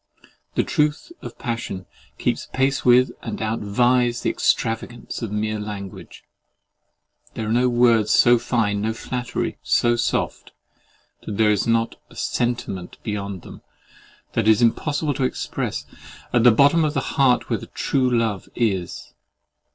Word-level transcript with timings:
The 0.55 0.63
truth 0.63 1.11
of 1.21 1.37
passion 1.37 1.85
keeps 2.17 2.47
pace 2.51 2.83
with 2.83 3.11
and 3.21 3.37
outvies 3.39 4.23
the 4.23 4.31
extravagance 4.31 5.21
of 5.21 5.31
mere 5.31 5.59
language. 5.59 6.23
There 7.35 7.45
are 7.45 7.51
no 7.53 7.69
words 7.69 8.09
so 8.09 8.39
fine, 8.39 8.81
no 8.81 8.93
flattery 8.95 9.59
so 9.61 9.95
soft, 9.95 10.53
that 11.21 11.37
there 11.37 11.51
is 11.51 11.67
not 11.67 11.97
a 12.09 12.15
sentiment 12.15 12.97
beyond 13.03 13.43
them, 13.43 13.61
that 14.33 14.47
it 14.47 14.51
is 14.51 14.63
impossible 14.63 15.13
to 15.13 15.23
express, 15.23 15.85
at 16.33 16.43
the 16.43 16.51
bottom 16.51 16.83
of 16.83 16.95
the 16.95 17.13
heart 17.19 17.51
where 17.51 17.59
true 17.59 18.09
love 18.09 18.49
is. 18.55 19.13